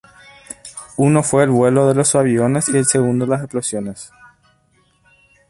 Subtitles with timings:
[0.97, 4.11] Uno fue el vuelo de los aviones y el segundo las explosiones.